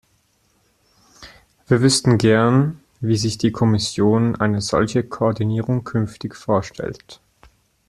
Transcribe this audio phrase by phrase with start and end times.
[1.67, 7.21] Wir wüssten gern, wie sich die Kommission eine solche Koordinierung künftig vorstellt.